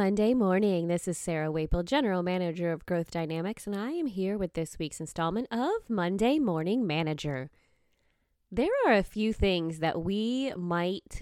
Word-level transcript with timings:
Monday 0.00 0.32
morning. 0.32 0.88
This 0.88 1.06
is 1.06 1.18
Sarah 1.18 1.52
Waple, 1.52 1.82
General 1.82 2.22
Manager 2.22 2.72
of 2.72 2.86
Growth 2.86 3.10
Dynamics, 3.10 3.66
and 3.66 3.76
I 3.76 3.90
am 3.90 4.06
here 4.06 4.38
with 4.38 4.54
this 4.54 4.78
week's 4.78 4.98
installment 4.98 5.46
of 5.50 5.90
Monday 5.90 6.38
Morning 6.38 6.86
Manager. 6.86 7.50
There 8.50 8.70
are 8.86 8.94
a 8.94 9.02
few 9.02 9.34
things 9.34 9.80
that 9.80 10.02
we 10.02 10.54
might 10.56 11.20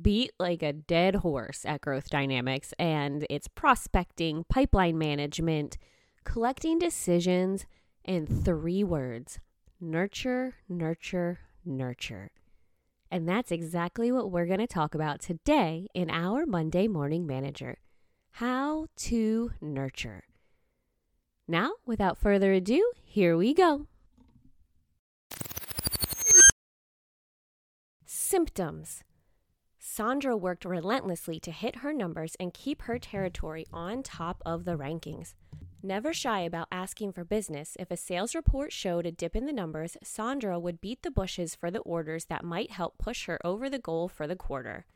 beat 0.00 0.32
like 0.38 0.62
a 0.62 0.72
dead 0.72 1.16
horse 1.16 1.66
at 1.66 1.82
Growth 1.82 2.08
Dynamics, 2.08 2.72
and 2.78 3.26
it's 3.28 3.46
prospecting, 3.46 4.46
pipeline 4.48 4.96
management, 4.96 5.76
collecting 6.24 6.78
decisions, 6.78 7.66
and 8.06 8.42
three 8.42 8.82
words 8.82 9.38
nurture, 9.82 10.54
nurture, 10.66 11.40
nurture. 11.62 12.30
And 13.10 13.28
that's 13.28 13.52
exactly 13.52 14.10
what 14.10 14.30
we're 14.30 14.46
going 14.46 14.60
to 14.60 14.66
talk 14.66 14.94
about 14.94 15.20
today 15.20 15.88
in 15.92 16.08
our 16.08 16.46
Monday 16.46 16.88
Morning 16.88 17.26
Manager 17.26 17.76
how 18.38 18.86
to 18.96 19.52
nurture. 19.60 20.24
Now, 21.46 21.74
without 21.86 22.18
further 22.18 22.52
ado, 22.52 22.90
here 23.04 23.36
we 23.36 23.54
go. 23.54 23.86
Symptoms 28.04 29.04
Sandra 29.78 30.36
worked 30.36 30.64
relentlessly 30.64 31.38
to 31.38 31.52
hit 31.52 31.76
her 31.76 31.92
numbers 31.92 32.34
and 32.40 32.52
keep 32.52 32.82
her 32.82 32.98
territory 32.98 33.66
on 33.72 34.02
top 34.02 34.42
of 34.44 34.64
the 34.64 34.76
rankings. 34.76 35.34
Never 35.80 36.12
shy 36.12 36.40
about 36.40 36.66
asking 36.72 37.12
for 37.12 37.22
business, 37.22 37.76
if 37.78 37.92
a 37.92 37.96
sales 37.96 38.34
report 38.34 38.72
showed 38.72 39.06
a 39.06 39.12
dip 39.12 39.36
in 39.36 39.46
the 39.46 39.52
numbers, 39.52 39.96
Sandra 40.02 40.58
would 40.58 40.80
beat 40.80 41.02
the 41.02 41.12
bushes 41.12 41.54
for 41.54 41.70
the 41.70 41.80
orders 41.80 42.24
that 42.24 42.42
might 42.42 42.72
help 42.72 42.98
push 42.98 43.26
her 43.26 43.38
over 43.46 43.70
the 43.70 43.78
goal 43.78 44.08
for 44.08 44.26
the 44.26 44.34
quarter. 44.34 44.86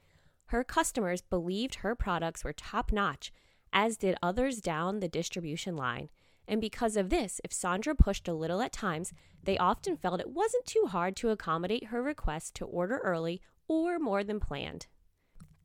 Her 0.49 0.65
customers 0.65 1.21
believed 1.21 1.77
her 1.77 1.95
products 1.95 2.43
were 2.43 2.53
top 2.53 2.91
notch, 2.91 3.33
as 3.73 3.97
did 3.99 4.17
others 4.23 4.61
down 4.61 5.01
the 5.01 5.09
distribution 5.09 5.77
line. 5.77 6.09
And 6.47 6.61
because 6.61 6.97
of 6.97 7.11
this, 7.11 7.41
if 7.45 7.53
Sandra 7.53 7.95
pushed 7.95 8.27
a 8.29 8.33
little 8.33 8.63
at 8.63 8.73
times, 8.73 9.13
they 9.43 9.59
often 9.59 9.97
felt 9.97 10.21
it 10.21 10.31
wasn't 10.31 10.65
too 10.65 10.87
hard 10.89 11.17
to 11.17 11.29
accommodate 11.29 11.89
her 11.89 12.03
request 12.03 12.55
to 12.57 12.65
order 12.65 12.97
early 12.99 13.43
or 13.69 13.99
more 13.99 14.25
than 14.25 14.41
planned. 14.41 14.87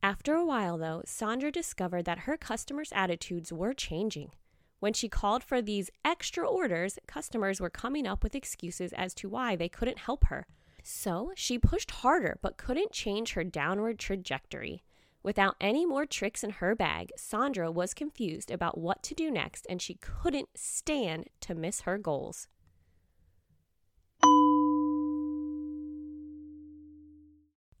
After 0.02 0.34
a 0.34 0.44
while, 0.44 0.76
though, 0.76 1.00
Sandra 1.06 1.50
discovered 1.50 2.04
that 2.04 2.20
her 2.20 2.36
customers' 2.36 2.92
attitudes 2.94 3.50
were 3.50 3.72
changing. 3.72 4.32
When 4.80 4.92
she 4.92 5.08
called 5.08 5.42
for 5.42 5.62
these 5.62 5.90
extra 6.04 6.46
orders, 6.46 6.98
customers 7.06 7.58
were 7.58 7.70
coming 7.70 8.06
up 8.06 8.22
with 8.22 8.34
excuses 8.34 8.92
as 8.92 9.14
to 9.14 9.30
why 9.30 9.56
they 9.56 9.70
couldn't 9.70 10.00
help 10.00 10.24
her. 10.24 10.46
So 10.86 11.32
she 11.34 11.58
pushed 11.58 11.90
harder 11.90 12.38
but 12.42 12.58
couldn't 12.58 12.92
change 12.92 13.32
her 13.32 13.42
downward 13.42 13.98
trajectory. 13.98 14.82
Without 15.22 15.56
any 15.58 15.86
more 15.86 16.04
tricks 16.04 16.44
in 16.44 16.50
her 16.50 16.74
bag, 16.74 17.10
Sandra 17.16 17.72
was 17.72 17.94
confused 17.94 18.50
about 18.50 18.76
what 18.76 19.02
to 19.04 19.14
do 19.14 19.30
next 19.30 19.66
and 19.70 19.80
she 19.80 19.94
couldn't 19.94 20.50
stand 20.54 21.30
to 21.40 21.54
miss 21.54 21.80
her 21.80 21.96
goals. 21.96 22.48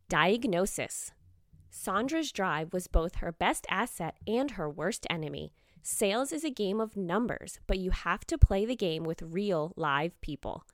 Diagnosis 0.08 1.12
Sandra's 1.68 2.32
drive 2.32 2.72
was 2.72 2.86
both 2.86 3.16
her 3.16 3.32
best 3.32 3.66
asset 3.68 4.16
and 4.26 4.52
her 4.52 4.70
worst 4.70 5.06
enemy. 5.10 5.52
Sales 5.82 6.32
is 6.32 6.44
a 6.44 6.50
game 6.50 6.80
of 6.80 6.96
numbers, 6.96 7.60
but 7.66 7.78
you 7.78 7.90
have 7.90 8.26
to 8.28 8.38
play 8.38 8.64
the 8.64 8.76
game 8.76 9.04
with 9.04 9.20
real, 9.20 9.74
live 9.76 10.18
people. 10.22 10.64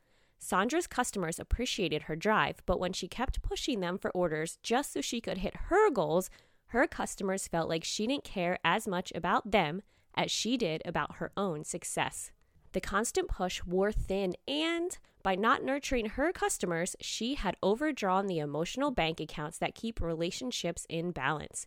Sandra's 0.42 0.86
customers 0.86 1.38
appreciated 1.38 2.02
her 2.02 2.16
drive, 2.16 2.62
but 2.64 2.80
when 2.80 2.94
she 2.94 3.06
kept 3.06 3.42
pushing 3.42 3.80
them 3.80 3.98
for 3.98 4.10
orders 4.12 4.58
just 4.62 4.92
so 4.92 5.00
she 5.02 5.20
could 5.20 5.38
hit 5.38 5.54
her 5.68 5.90
goals, 5.90 6.30
her 6.68 6.86
customers 6.86 7.46
felt 7.46 7.68
like 7.68 7.84
she 7.84 8.06
didn't 8.06 8.24
care 8.24 8.58
as 8.64 8.88
much 8.88 9.12
about 9.14 9.50
them 9.50 9.82
as 10.14 10.30
she 10.30 10.56
did 10.56 10.82
about 10.84 11.16
her 11.16 11.30
own 11.36 11.62
success. 11.62 12.32
The 12.72 12.80
constant 12.80 13.28
push 13.28 13.62
wore 13.64 13.92
thin, 13.92 14.34
and 14.48 14.96
by 15.22 15.34
not 15.34 15.62
nurturing 15.62 16.06
her 16.06 16.32
customers, 16.32 16.96
she 17.00 17.34
had 17.34 17.56
overdrawn 17.62 18.26
the 18.26 18.38
emotional 18.38 18.90
bank 18.90 19.20
accounts 19.20 19.58
that 19.58 19.74
keep 19.74 20.00
relationships 20.00 20.86
in 20.88 21.10
balance. 21.10 21.66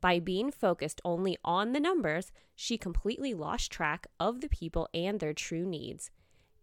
By 0.00 0.20
being 0.20 0.50
focused 0.50 1.00
only 1.04 1.38
on 1.44 1.72
the 1.72 1.80
numbers, 1.80 2.30
she 2.54 2.78
completely 2.78 3.34
lost 3.34 3.72
track 3.72 4.06
of 4.20 4.40
the 4.40 4.48
people 4.48 4.88
and 4.94 5.18
their 5.18 5.34
true 5.34 5.66
needs. 5.66 6.10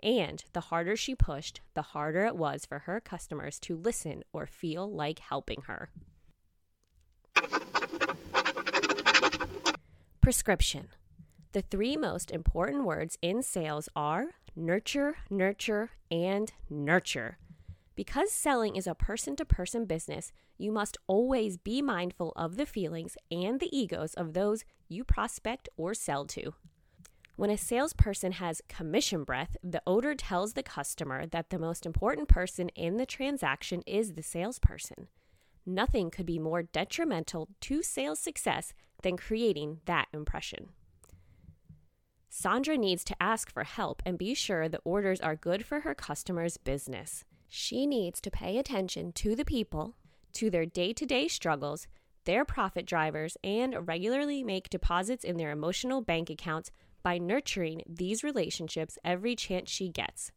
And 0.02 0.44
the 0.54 0.62
harder 0.62 0.96
she 0.96 1.16
pushed, 1.16 1.62
the 1.74 1.82
harder 1.82 2.26
it 2.26 2.36
was 2.36 2.66
for 2.66 2.80
her 2.80 3.02
customers 3.02 3.60
to 3.60 3.76
listen 3.76 4.24
or 4.32 4.46
feel 4.46 4.90
like 4.90 5.20
helping 5.20 5.64
her. 5.68 5.90
Prescription. 10.22 10.90
The 11.52 11.62
three 11.64 11.98
most 11.98 12.32
important 12.32 12.86
words 12.86 13.18
in 13.22 13.42
sales 13.42 13.90
are 13.96 14.36
nurture, 14.56 15.18
nurture, 15.30 15.92
and 16.12 16.52
nurture. 16.70 17.38
Because 17.96 18.32
selling 18.32 18.76
is 18.76 18.88
a 18.88 18.96
person 18.96 19.36
to 19.36 19.44
person 19.44 19.86
business, 19.86 20.32
you 20.58 20.72
must 20.72 20.98
always 21.08 21.58
be 21.58 21.82
mindful 21.82 22.32
of 22.36 22.56
the 22.56 22.66
feelings 22.66 23.18
and 23.32 23.60
the 23.60 23.76
egos 23.78 24.14
of 24.14 24.34
those 24.34 24.64
you 24.88 25.04
prospect 25.04 25.68
or 25.76 25.94
sell 25.94 26.26
to. 26.26 26.54
When 27.40 27.50
a 27.50 27.58
salesperson 27.58 28.34
has 28.34 28.62
commission 28.68 29.24
breath, 29.24 29.56
the 29.64 29.82
odor 29.88 30.14
tells 30.14 30.52
the 30.52 30.62
customer 30.62 31.26
that 31.28 31.52
the 31.52 31.58
most 31.58 31.86
important 31.86 32.28
person 32.28 32.68
in 32.76 32.98
the 32.98 33.06
transaction 33.06 33.82
is 33.88 34.12
the 34.12 34.24
salesperson. 34.24 35.08
Nothing 35.66 36.12
could 36.12 36.26
be 36.26 36.38
more 36.38 36.64
detrimental 36.64 37.48
to 37.62 37.82
sales 37.82 38.20
success 38.20 38.74
than 39.04 39.16
creating 39.16 39.80
that 39.86 40.10
impression. 40.12 40.72
Sandra 42.28 42.78
needs 42.78 43.06
to 43.06 43.24
ask 43.24 43.50
for 43.50 43.64
help 43.64 44.04
and 44.06 44.18
be 44.18 44.34
sure 44.34 44.68
the 44.68 44.82
orders 44.84 45.22
are 45.22 45.38
good 45.38 45.64
for 45.64 45.80
her 45.80 45.96
customer's 45.96 46.58
business. 46.58 47.24
She 47.48 47.88
needs 47.88 48.20
to 48.20 48.30
pay 48.30 48.58
attention 48.58 49.14
to 49.14 49.34
the 49.34 49.46
people, 49.46 49.96
to 50.34 50.50
their 50.50 50.66
day 50.66 50.92
to 50.92 51.06
day 51.06 51.30
struggles, 51.30 51.88
their 52.26 52.44
profit 52.44 52.86
drivers, 52.86 53.38
and 53.46 53.88
regularly 53.88 54.44
make 54.44 54.70
deposits 54.70 55.24
in 55.24 55.38
their 55.38 55.52
emotional 55.52 56.02
bank 56.02 56.30
accounts 56.30 56.70
by 57.04 57.18
nurturing 57.18 57.82
these 57.88 58.24
relationships 58.24 58.98
every 59.04 59.36
chance 59.36 59.70
she 59.70 59.90
gets. 59.90 60.32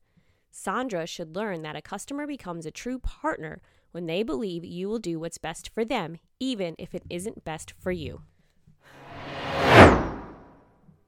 Sandra 0.50 1.06
should 1.06 1.34
learn 1.34 1.62
that 1.62 1.76
a 1.76 1.82
customer 1.82 2.26
becomes 2.26 2.66
a 2.66 2.70
true 2.70 2.98
partner 2.98 3.60
when 3.92 4.06
they 4.06 4.22
believe 4.22 4.64
you 4.64 4.88
will 4.88 4.98
do 4.98 5.18
what's 5.18 5.38
best 5.38 5.70
for 5.72 5.84
them, 5.84 6.18
even 6.40 6.74
if 6.78 6.94
it 6.94 7.04
isn't 7.08 7.44
best 7.44 7.72
for 7.78 7.90
you. 7.92 8.22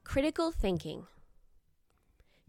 Critical 0.04 0.50
thinking. 0.50 1.06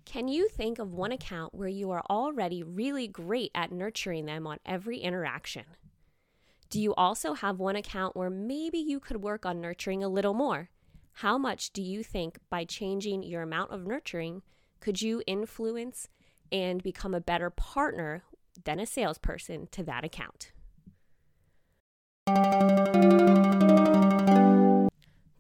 Can 0.06 0.28
you 0.28 0.48
think 0.48 0.78
of 0.78 0.94
one 0.94 1.12
account 1.12 1.54
where 1.54 1.68
you 1.68 1.90
are 1.92 2.04
already 2.10 2.62
really 2.62 3.08
great 3.08 3.52
at 3.56 3.72
nurturing 3.72 4.26
them 4.26 4.46
on 4.46 4.60
every 4.66 5.00
interaction? 5.00 5.66
Do 6.70 6.80
you 6.80 6.94
also 6.96 7.34
have 7.34 7.60
one 7.60 7.76
account 7.76 8.16
where 8.16 8.30
maybe 8.30 8.78
you 8.78 9.00
could 9.00 9.18
work 9.18 9.46
on 9.46 9.62
nurturing 9.62 10.04
a 10.04 10.08
little 10.08 10.34
more? 10.34 10.70
How 11.20 11.38
much 11.38 11.72
do 11.72 11.82
you 11.82 12.04
think 12.04 12.40
by 12.50 12.66
changing 12.66 13.24
your 13.24 13.42
amount 13.42 13.72
of 13.72 13.88
nurturing 13.88 14.42
could 14.82 15.02
you 15.02 15.24
influence 15.26 16.10
and 16.52 16.84
become 16.84 17.14
a 17.14 17.22
better 17.22 17.50
partner 17.50 18.24
than 18.66 18.82
a 18.82 18.86
salesperson 18.86 19.68
to 19.72 19.82
that 19.84 20.04
account? 20.04 20.52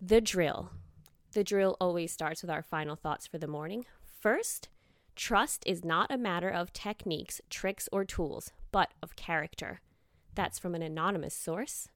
The 0.01 0.21
drill. 0.23 0.71
The 1.33 1.43
drill 1.43 1.75
always 1.81 2.13
starts 2.13 2.41
with 2.41 2.49
our 2.49 2.63
final 2.63 2.95
thoughts 2.95 3.27
for 3.27 3.37
the 3.37 3.45
morning. 3.45 3.85
First, 4.21 4.69
trust 5.13 5.61
is 5.65 5.83
not 5.83 6.09
a 6.09 6.17
matter 6.17 6.49
of 6.49 6.71
techniques, 6.71 7.41
tricks, 7.49 7.89
or 7.91 8.05
tools, 8.05 8.53
but 8.71 8.93
of 9.03 9.17
character. 9.17 9.81
That's 10.35 10.57
from 10.57 10.73
an 10.73 10.81
anonymous 10.81 11.35
source. 11.35 11.89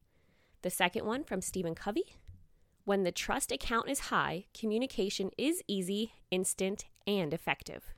The 0.63 0.69
second 0.69 1.06
one 1.06 1.24
from 1.24 1.39
Stephen 1.39 1.75
Covey. 1.75 2.18
When 2.89 3.03
the 3.03 3.12
trust 3.12 3.51
account 3.51 3.88
is 3.88 4.09
high, 4.09 4.45
communication 4.51 5.30
is 5.38 5.62
easy, 5.68 6.13
instant, 6.31 6.86
and 7.06 7.31
effective. 7.36 7.94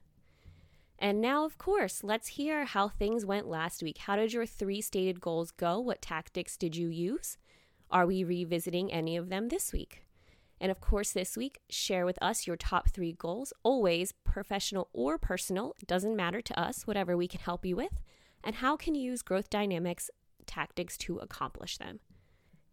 And 1.00 1.22
now, 1.22 1.46
of 1.46 1.58
course, 1.58 2.04
let's 2.04 2.36
hear 2.36 2.66
how 2.66 2.90
things 2.90 3.26
went 3.26 3.48
last 3.48 3.82
week. 3.82 4.00
How 4.00 4.18
did 4.18 4.34
your 4.34 4.46
three 4.46 4.82
stated 4.82 5.22
goals 5.22 5.52
go? 5.52 5.80
What 5.80 6.02
tactics 6.02 6.58
did 6.58 6.76
you 6.76 6.90
use? 6.90 7.38
Are 7.90 8.06
we 8.06 8.26
revisiting 8.26 8.92
any 8.92 9.16
of 9.16 9.30
them 9.30 9.48
this 9.48 9.72
week? 9.72 10.04
And 10.60 10.70
of 10.70 10.82
course, 10.82 11.14
this 11.14 11.38
week, 11.38 11.62
share 11.70 12.06
with 12.06 12.22
us 12.22 12.46
your 12.46 12.58
top 12.58 12.90
three 12.90 13.14
goals, 13.14 13.54
always 13.64 14.12
professional 14.26 14.90
or 14.92 15.18
personal, 15.18 15.74
doesn't 15.88 16.18
matter 16.18 16.42
to 16.42 16.60
us, 16.60 16.86
whatever 16.86 17.16
we 17.16 17.30
can 17.30 17.40
help 17.40 17.66
you 17.66 17.78
with, 17.78 18.02
and 18.44 18.56
how 18.56 18.76
can 18.76 18.94
you 18.94 19.04
use 19.04 19.22
growth 19.22 19.50
dynamics 19.50 20.10
tactics 20.46 20.98
to 20.98 21.18
accomplish 21.20 21.78
them. 21.78 22.02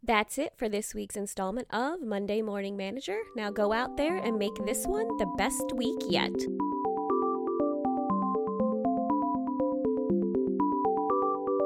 That's 0.02 0.38
it 0.38 0.54
for 0.56 0.68
this 0.68 0.94
week's 0.94 1.16
installment 1.16 1.66
of 1.70 2.00
Monday 2.00 2.40
Morning 2.40 2.76
Manager. 2.76 3.18
Now 3.34 3.50
go 3.50 3.72
out 3.72 3.96
there 3.96 4.18
and 4.18 4.38
make 4.38 4.54
this 4.64 4.86
one 4.86 5.08
the 5.18 5.26
best 5.36 5.72
week 5.74 5.98
yet. 6.08 6.30